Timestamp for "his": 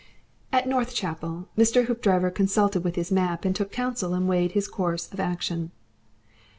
2.95-3.11, 4.53-4.67